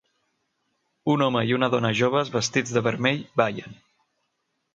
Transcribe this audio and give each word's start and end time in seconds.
Un 1.13 1.23
home 1.25 1.43
i 1.51 1.55
una 1.57 1.69
dona 1.73 1.91
joves 1.99 2.33
vestits 2.37 2.75
de 2.79 2.85
vermell 2.89 3.23
ballen. 3.45 3.79